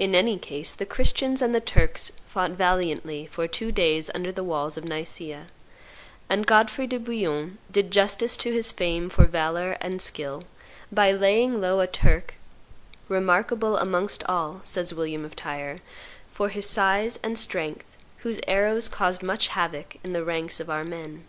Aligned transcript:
In 0.00 0.16
any 0.16 0.36
case, 0.36 0.74
the 0.74 0.84
Christians 0.84 1.40
and 1.40 1.54
the 1.54 1.60
Turks 1.60 2.10
fought 2.26 2.50
valiantly 2.50 3.26
for 3.28 3.46
two 3.46 3.70
days 3.70 4.10
under 4.12 4.32
the 4.32 4.42
walls 4.42 4.76
of 4.76 4.82
Niccea, 4.82 5.46
and 6.28 6.44
Godfrey 6.44 6.88
de 6.88 6.98
Bouillon 6.98 7.58
did 7.70 7.92
justice 7.92 8.36
to 8.38 8.50
his 8.52 8.72
fame 8.72 9.08
for 9.08 9.26
valor 9.26 9.76
and 9.80 10.02
skill 10.02 10.42
by 10.90 11.12
laying 11.12 11.60
low 11.60 11.78
a 11.78 11.86
Turk 11.86 12.34
"remarkable 13.08 13.76
amongst 13.78 14.24
all," 14.24 14.60
says 14.64 14.92
William 14.92 15.24
of 15.24 15.36
Tyre, 15.36 15.78
"for 16.28 16.48
his 16.48 16.68
size 16.68 17.20
and 17.22 17.38
strength, 17.38 17.96
whose 18.24 18.40
arrows 18.48 18.88
caused 18.88 19.22
much 19.22 19.46
havoc 19.54 19.98
in 20.02 20.12
the 20.14 20.24
ranks 20.24 20.58
of 20.58 20.68
our 20.68 20.82
men." 20.82 21.28